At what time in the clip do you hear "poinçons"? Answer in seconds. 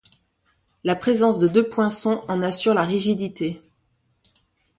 1.69-2.23